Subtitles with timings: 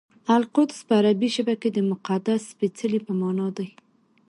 [0.37, 3.69] القدس په عربي ژبه کې د مقدس سپېڅلي په مانا دی.